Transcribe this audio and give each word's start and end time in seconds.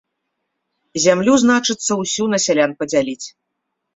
Зямлю, 1.03 1.35
значыцца, 1.43 1.91
усю 2.03 2.23
на 2.33 2.37
сялян 2.47 2.71
падзяліць. 2.79 3.27